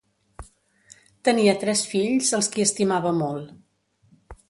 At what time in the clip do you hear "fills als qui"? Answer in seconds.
1.91-2.67